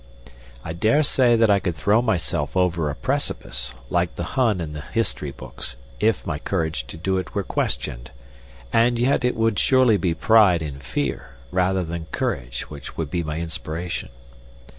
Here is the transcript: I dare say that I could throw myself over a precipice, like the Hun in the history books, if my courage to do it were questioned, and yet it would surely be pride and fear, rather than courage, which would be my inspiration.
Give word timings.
I 0.65 0.73
dare 0.73 1.03
say 1.03 1.35
that 1.35 1.51
I 1.51 1.59
could 1.59 1.75
throw 1.75 2.01
myself 2.01 2.57
over 2.57 2.89
a 2.89 2.95
precipice, 2.95 3.75
like 3.91 4.15
the 4.15 4.23
Hun 4.33 4.59
in 4.59 4.73
the 4.73 4.81
history 4.81 5.29
books, 5.29 5.75
if 5.99 6.25
my 6.25 6.39
courage 6.39 6.87
to 6.87 6.97
do 6.97 7.17
it 7.19 7.35
were 7.35 7.43
questioned, 7.43 8.09
and 8.73 8.97
yet 8.97 9.23
it 9.23 9.35
would 9.35 9.59
surely 9.59 9.97
be 9.97 10.15
pride 10.15 10.63
and 10.63 10.81
fear, 10.81 11.35
rather 11.51 11.83
than 11.83 12.05
courage, 12.05 12.61
which 12.67 12.97
would 12.97 13.11
be 13.11 13.23
my 13.23 13.39
inspiration. 13.39 14.09